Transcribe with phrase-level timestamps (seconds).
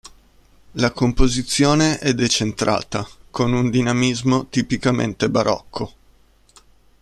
[0.77, 5.93] La composizione è decentrata, con un dinamismo tipicamente barocco.